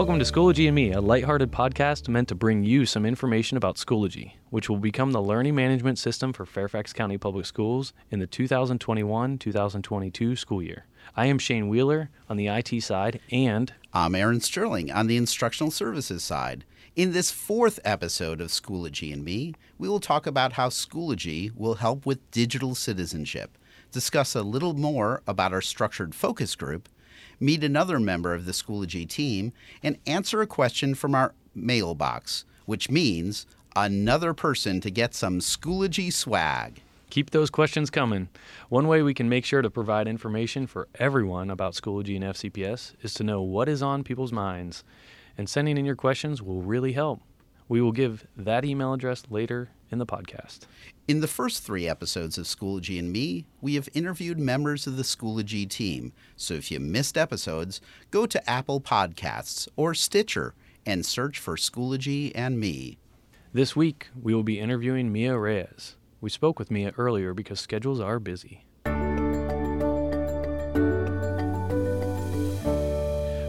[0.00, 3.76] Welcome to Schoology and Me, a lighthearted podcast meant to bring you some information about
[3.76, 8.26] Schoology, which will become the learning management system for Fairfax County Public Schools in the
[8.26, 10.86] 2021 2022 school year.
[11.14, 15.70] I am Shane Wheeler on the IT side, and I'm Aaron Sterling on the instructional
[15.70, 16.64] services side.
[16.96, 21.74] In this fourth episode of Schoology and Me, we will talk about how Schoology will
[21.74, 23.58] help with digital citizenship,
[23.92, 26.88] discuss a little more about our structured focus group,
[27.38, 32.90] meet another member of the Schoology team, and answer a question from our mailbox, which
[32.90, 36.82] means another person to get some Schoology swag.
[37.10, 38.28] Keep those questions coming.
[38.68, 42.94] One way we can make sure to provide information for everyone about Schoology and FCPS
[43.02, 44.84] is to know what is on people's minds,
[45.36, 47.20] and sending in your questions will really help.
[47.68, 50.60] We will give that email address later in the podcast.
[51.08, 55.02] In the first three episodes of Schoology and Me, we have interviewed members of the
[55.02, 56.12] Schoology team.
[56.36, 60.54] So if you missed episodes, go to Apple Podcasts or Stitcher
[60.86, 62.98] and search for Schoology and Me.
[63.52, 65.96] This week, we will be interviewing Mia Reyes.
[66.20, 68.64] We spoke with Mia earlier because schedules are busy.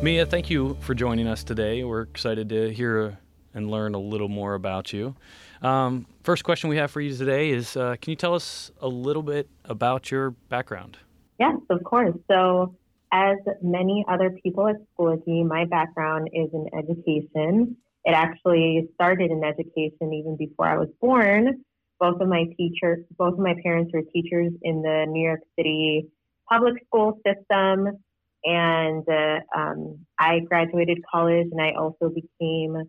[0.02, 1.84] Mia, thank you for joining us today.
[1.84, 3.20] We're excited to hear
[3.54, 5.16] and learn a little more about you.
[5.62, 8.88] Um, first question we have for you today is uh, Can you tell us a
[8.88, 10.98] little bit about your background?
[11.40, 12.16] Yes, of course.
[12.30, 12.76] So,
[13.14, 17.76] as many other people at Schoology, my background is in education.
[18.06, 21.64] It actually started in education even before I was born.
[22.00, 26.08] Both of my teacher, both of my parents were teachers in the New York City
[26.50, 27.98] public school system,
[28.44, 32.84] and uh, um, I graduated college, and I also became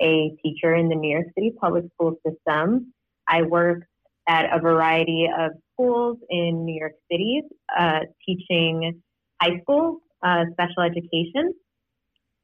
[0.00, 2.92] a teacher in the New York City public school system.
[3.28, 3.86] I worked
[4.28, 7.42] at a variety of schools in New York City,
[7.78, 9.02] uh, teaching
[9.40, 11.52] high school uh, special education.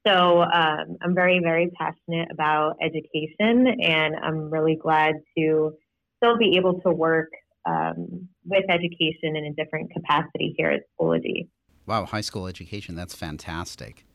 [0.05, 5.73] So um, I'm very, very passionate about education, and I'm really glad to
[6.17, 7.29] still be able to work
[7.65, 11.49] um, with education in a different capacity here at Schoology.
[11.85, 14.05] Wow, high school education, that's fantastic,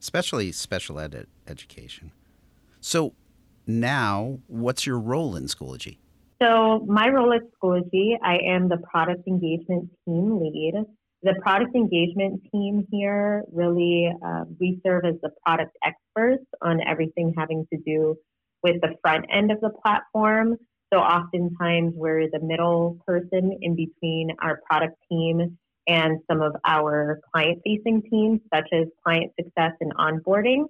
[0.00, 2.12] especially special ed education.
[2.84, 3.14] So
[3.66, 5.96] now, what's your role in Schoology?
[6.42, 10.74] So my role at Schoology, I am the product engagement team lead.
[11.22, 17.32] The product engagement team here really, uh, we serve as the product experts on everything
[17.38, 18.16] having to do
[18.62, 20.58] with the front end of the platform.
[20.92, 25.56] So oftentimes we're the middle person in between our product team
[25.88, 30.66] and some of our client facing teams, such as client success and onboarding.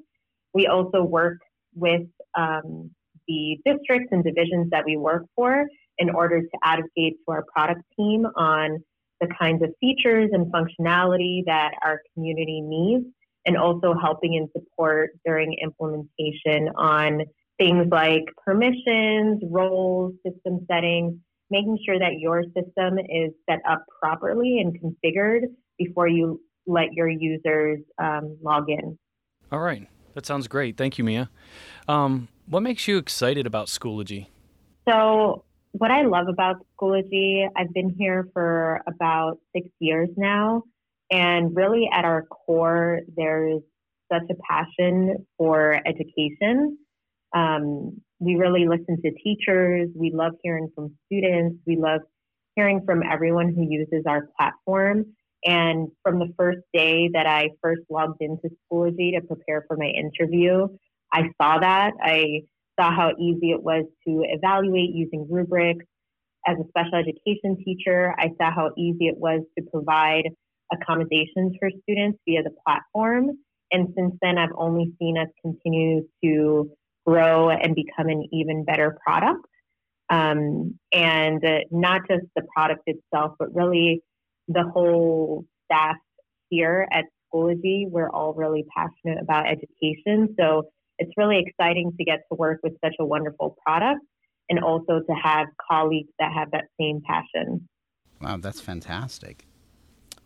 [0.52, 1.38] We also work
[1.75, 2.03] with
[2.37, 2.91] um,
[3.29, 5.67] the districts and divisions that we work for
[5.99, 8.83] in order to advocate to our product team on
[9.21, 13.05] the kinds of features and functionality that our community needs,
[13.47, 17.23] and also helping and support during implementation on
[17.59, 21.15] things like permissions, roles, system settings,
[21.51, 25.43] making sure that your system is set up properly and configured
[25.79, 28.99] before you let your users um, log in.
[29.53, 29.89] All right.
[30.14, 30.76] That sounds great.
[30.76, 31.28] Thank you, Mia.
[31.88, 34.26] Um, what makes you excited about Schoology?
[34.88, 40.62] So, what I love about Schoology, I've been here for about six years now.
[41.10, 43.60] And really, at our core, there's
[44.12, 46.78] such a passion for education.
[47.34, 49.88] Um, we really listen to teachers.
[49.94, 51.56] We love hearing from students.
[51.66, 52.02] We love
[52.54, 55.06] hearing from everyone who uses our platform.
[55.44, 59.87] And from the first day that I first logged into Schoology to prepare for my
[59.87, 60.69] interview,
[61.12, 61.93] I saw that.
[62.03, 62.43] I
[62.81, 65.84] saw how easy it was to evaluate using rubrics.
[66.47, 70.31] As a special education teacher, I saw how easy it was to provide
[70.72, 73.38] accommodations for students via the platform.
[73.71, 76.71] And since then, I've only seen us continue to
[77.06, 79.47] grow and become an even better product.
[80.11, 84.03] Um, and uh, not just the product itself, but really
[84.49, 85.97] the whole staff
[86.50, 90.35] here at Schoology, we're all really passionate about education.
[90.38, 90.69] So
[90.99, 94.00] it's really exciting to get to work with such a wonderful product
[94.49, 97.69] and also to have colleagues that have that same passion.
[98.20, 99.46] Wow, that's fantastic.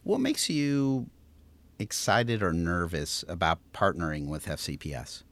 [0.02, 1.08] What makes you
[1.78, 5.22] excited or nervous about partnering with FCPS?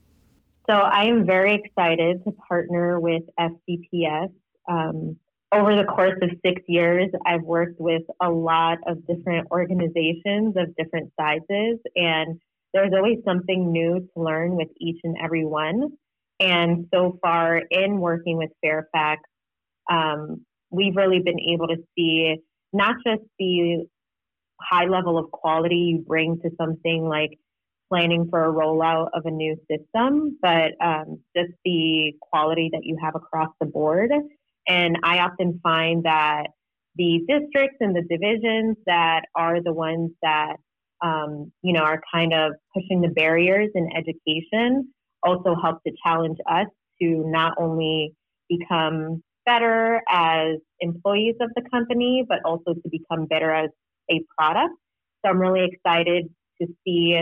[0.69, 4.31] So I am very excited to partner with FCPS.
[4.69, 5.17] Um,
[5.53, 10.75] over the course of six years, I've worked with a lot of different organizations of
[10.75, 12.39] different sizes, and
[12.73, 15.91] there's always something new to learn with each and every one.
[16.39, 19.21] And so far, in working with Fairfax,
[19.89, 22.35] um, we've really been able to see
[22.73, 23.87] not just the
[24.61, 27.39] high level of quality you bring to something like
[27.89, 32.97] planning for a rollout of a new system, but um, just the quality that you
[33.01, 34.11] have across the board.
[34.67, 36.47] And I often find that
[36.95, 40.55] the districts and the divisions that are the ones that
[41.03, 44.91] um, you know are kind of pushing the barriers in education
[45.23, 46.67] also help to challenge us
[47.01, 48.13] to not only
[48.49, 53.69] become better as employees of the company, but also to become better as
[54.11, 54.73] a product.
[55.23, 56.29] So I'm really excited
[56.61, 57.21] to see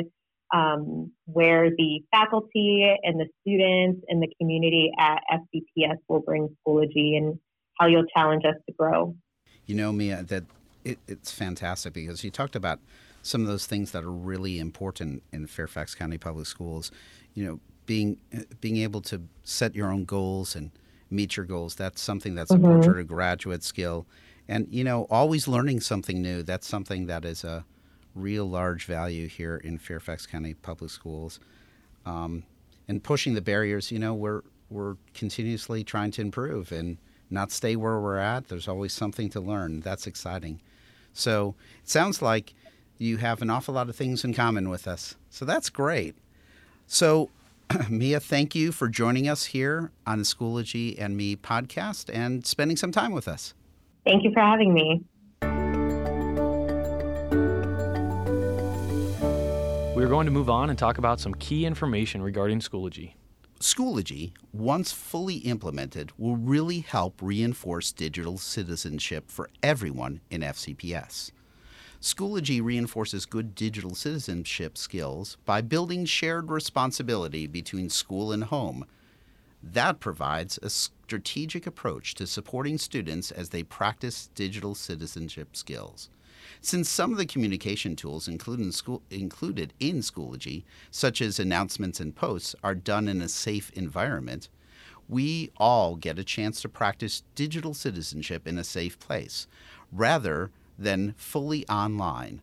[0.55, 7.17] um, where the faculty and the students and the community at FCPS will bring Schoology
[7.17, 7.37] and
[7.79, 9.15] how you'll challenge us to grow.
[9.65, 10.45] You know, Mia, that
[10.85, 12.79] it, it's fantastic because you talked about
[13.21, 16.89] some of those things that are really important in Fairfax County Public Schools.
[17.33, 18.17] You know, being
[18.61, 20.71] being able to set your own goals and
[21.09, 21.75] meet your goals.
[21.75, 22.65] That's something that's mm-hmm.
[22.65, 24.05] a portrait of graduate skill.
[24.47, 26.43] And, you know, always learning something new.
[26.43, 27.65] That's something that is a
[28.15, 31.39] real large value here in Fairfax County Public Schools.
[32.06, 32.44] Um,
[32.88, 36.97] and pushing the barriers, you know, we're, we're continuously trying to improve and
[37.29, 38.47] not stay where we're at.
[38.47, 39.81] There's always something to learn.
[39.81, 40.62] That's exciting.
[41.13, 42.53] So it sounds like
[42.97, 45.15] you have an awful lot of things in common with us.
[45.29, 46.15] So that's great.
[46.88, 47.29] So
[47.89, 52.77] Mia, thank you for joining us here on the Schoology and Me podcast and spending
[52.77, 53.53] some time with us.
[54.06, 55.03] Thank you for having me.
[60.05, 63.13] We're going to move on and talk about some key information regarding Schoology.
[63.59, 71.31] Schoology, once fully implemented, will really help reinforce digital citizenship for everyone in FCPS.
[71.99, 78.85] Schoology reinforces good digital citizenship skills by building shared responsibility between school and home.
[79.63, 86.11] That provides a strategic approach to supporting students as they practice digital citizenship skills.
[86.65, 92.00] Since some of the communication tools included in, school, included in Schoology, such as announcements
[92.00, 94.50] and posts, are done in a safe environment,
[95.07, 99.45] we all get a chance to practice digital citizenship in a safe place,
[99.91, 102.41] rather than fully online.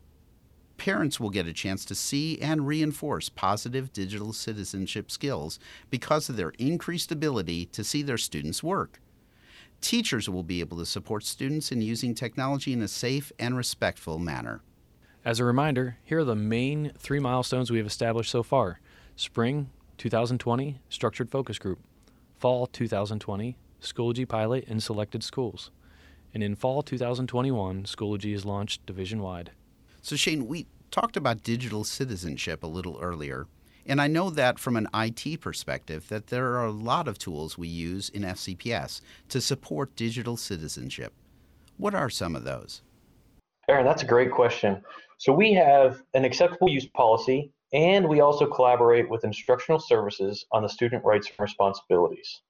[0.77, 5.59] Parents will get a chance to see and reinforce positive digital citizenship skills
[5.89, 9.01] because of their increased ability to see their students' work.
[9.83, 14.17] Teachers will be able to support students in using technology in a safe and respectful
[14.17, 14.61] manner.
[15.25, 18.79] As a reminder, here are the main three milestones we have established so far
[19.17, 21.79] Spring 2020 Structured Focus Group,
[22.39, 25.69] Fall 2020 Schoology Pilot in Selected Schools
[26.33, 29.51] and in fall 2021, Schoology is launched division wide.
[30.01, 33.47] So, Shane, we talked about digital citizenship a little earlier,
[33.85, 37.57] and I know that from an IT perspective that there are a lot of tools
[37.57, 41.13] we use in FCPS to support digital citizenship.
[41.77, 42.81] What are some of those?
[43.67, 44.81] Aaron, that's a great question.
[45.17, 50.63] So we have an acceptable use policy, and we also collaborate with instructional services on
[50.63, 52.41] the student rights and responsibilities.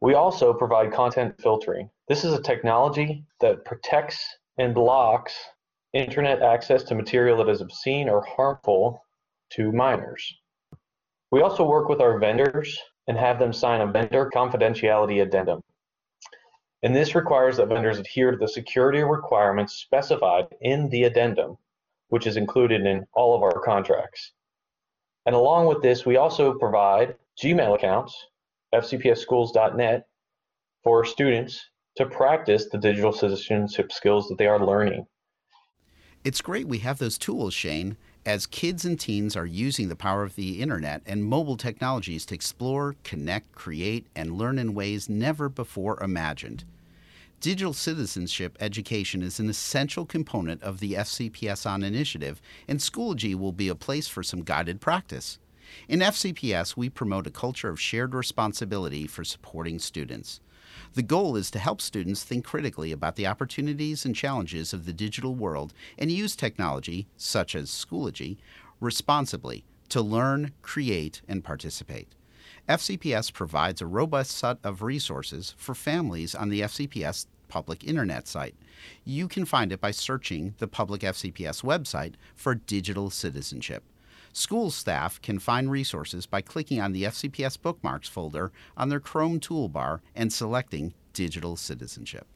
[0.00, 1.90] We also provide content filtering.
[2.08, 4.24] This is a technology that protects
[4.56, 5.34] and blocks
[5.92, 9.04] internet access to material that is obscene or harmful
[9.50, 10.39] to minors.
[11.30, 15.62] We also work with our vendors and have them sign a vendor confidentiality addendum.
[16.82, 21.56] And this requires that vendors adhere to the security requirements specified in the addendum,
[22.08, 24.32] which is included in all of our contracts.
[25.26, 28.16] And along with this, we also provide Gmail accounts
[28.74, 30.06] fcpsschools.net
[30.82, 35.06] for students to practice the digital citizenship skills that they are learning.
[36.24, 37.96] It's great we have those tools, Shane,
[38.26, 42.34] as kids and teens are using the power of the internet and mobile technologies to
[42.34, 46.64] explore, connect, create, and learn in ways never before imagined.
[47.40, 53.52] Digital citizenship education is an essential component of the FCPS On initiative, and Schoology will
[53.52, 55.38] be a place for some guided practice.
[55.88, 60.40] In FCPS, we promote a culture of shared responsibility for supporting students.
[60.94, 64.92] The goal is to help students think critically about the opportunities and challenges of the
[64.92, 68.36] digital world and use technology, such as Schoology,
[68.80, 72.14] responsibly to learn, create, and participate.
[72.68, 78.54] FCPS provides a robust set of resources for families on the FCPS public internet site.
[79.04, 83.82] You can find it by searching the public FCPS website for digital citizenship.
[84.32, 89.40] School staff can find resources by clicking on the FCPS Bookmarks folder on their Chrome
[89.40, 92.26] toolbar and selecting Digital Citizenship.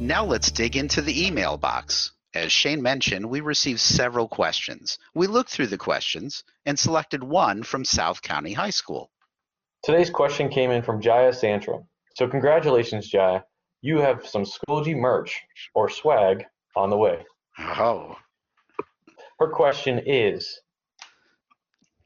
[0.00, 2.12] Now let's dig into the email box.
[2.34, 4.98] As Shane mentioned, we received several questions.
[5.14, 9.10] We looked through the questions and selected one from South County High School.
[9.84, 11.86] Today's question came in from Jaya Santram.
[12.16, 13.44] So congratulations, Jaya.
[13.82, 15.40] You have some Schoology merch
[15.74, 16.44] or swag
[16.76, 17.24] on the way.
[17.58, 18.16] Oh.
[19.38, 20.60] Her question is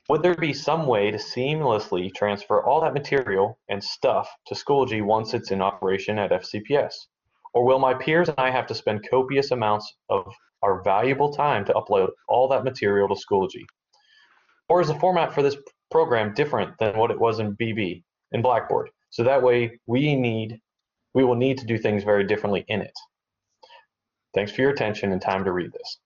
[0.09, 5.05] Would there be some way to seamlessly transfer all that material and stuff to Schoology
[5.05, 6.95] once it's in operation at FCPS?
[7.53, 11.65] Or will my peers and I have to spend copious amounts of our valuable time
[11.65, 13.65] to upload all that material to Schoology?
[14.69, 15.57] Or is the format for this
[15.91, 18.91] program different than what it was in BB, in Blackboard?
[19.11, 20.61] So that way we need,
[21.13, 22.93] we will need to do things very differently in it.
[24.35, 25.99] Thanks for your attention and time to read this.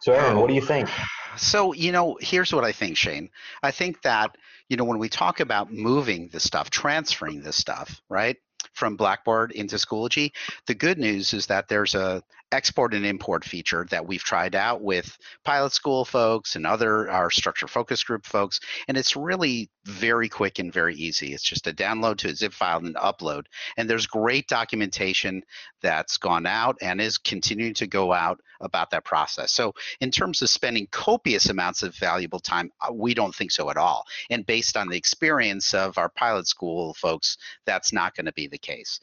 [0.00, 0.88] So Aaron, what do you think?
[1.36, 3.28] So, you know, here's what I think, Shane.
[3.60, 4.36] I think that,
[4.68, 8.36] you know, when we talk about moving the stuff, transferring this stuff, right?
[8.74, 10.32] from Blackboard into Schoology.
[10.66, 12.22] The good news is that there's a
[12.54, 17.30] export and import feature that we've tried out with pilot school folks and other our
[17.30, 21.34] structure focus group folks and it's really very quick and very easy.
[21.34, 23.44] It's just a download to a zip file and upload.
[23.76, 25.42] And there's great documentation
[25.82, 29.52] that's gone out and is continuing to go out about that process.
[29.52, 33.70] So in terms of spending copious amounts of valuable time uh, we don't think so
[33.70, 34.04] at all.
[34.30, 38.46] And based on the experience of our pilot school folks that's not going to be
[38.46, 39.00] the case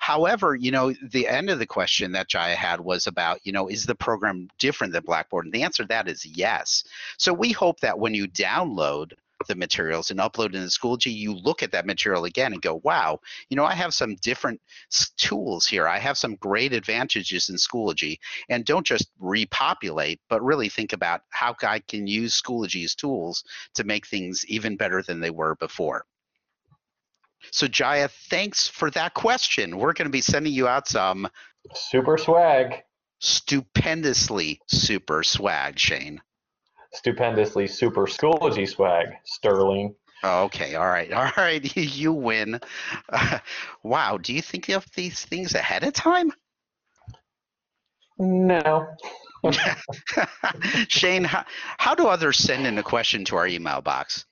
[0.00, 3.68] However, you know, the end of the question that Jaya had was about, you know,
[3.68, 5.44] is the program different than Blackboard?
[5.44, 6.84] And the answer to that is yes.
[7.18, 9.12] So we hope that when you download
[9.46, 13.20] the materials and upload into Schoology, you look at that material again and go, wow,
[13.50, 14.62] you know, I have some different
[15.18, 15.86] tools here.
[15.86, 18.18] I have some great advantages in Schoology.
[18.48, 23.84] And don't just repopulate, but really think about how I can use Schoology's tools to
[23.84, 26.06] make things even better than they were before.
[27.50, 29.78] So Jaya, thanks for that question.
[29.78, 31.28] We're going to be sending you out some
[31.74, 32.82] super swag.
[33.20, 36.20] Stupendously super swag, Shane.
[36.92, 39.94] Stupendously super Schoology swag, Sterling.
[40.22, 42.60] Okay, all right, all right, you win.
[43.08, 43.38] Uh,
[43.82, 46.32] wow, do you think of these things ahead of time?
[48.18, 48.86] No.
[50.88, 51.44] Shane, how,
[51.78, 54.26] how do others send in a question to our email box?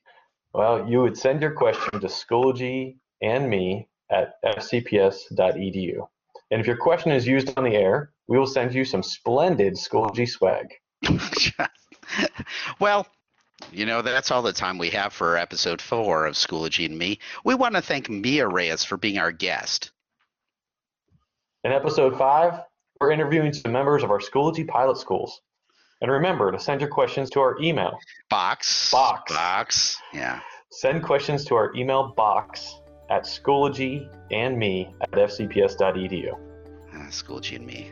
[0.54, 6.08] Well, you would send your question to Schoology and me at fcps.edu.
[6.50, 9.74] And if your question is used on the air, we will send you some splendid
[9.74, 10.72] Schoology swag.
[12.80, 13.06] well,
[13.72, 17.18] you know, that's all the time we have for episode four of Schoology and Me.
[17.44, 19.90] We want to thank Mia Reyes for being our guest.
[21.64, 22.60] In episode five,
[23.00, 25.40] we're interviewing some members of our Schoology pilot schools.
[26.00, 27.98] And remember to send your questions to our email
[28.30, 28.90] box.
[28.90, 29.32] Box.
[29.32, 29.96] Box.
[30.12, 30.40] Yeah.
[30.70, 36.32] Send questions to our email box at Schoology and me at fcps.edu.
[36.32, 37.90] Uh, Schoology and me.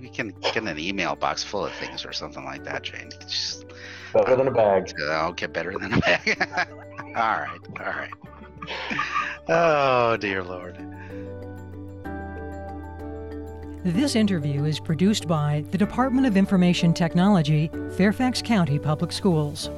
[0.00, 3.10] We can get an email box full of things or something like that, Jane.
[3.26, 3.66] Just,
[4.12, 4.92] better than a bag.
[5.08, 6.36] I'll get better than a bag.
[7.00, 7.60] all right.
[7.80, 8.12] All right.
[9.50, 10.76] Oh, dear Lord.
[13.92, 19.70] This interview is produced by the Department of Information Technology, Fairfax County Public Schools.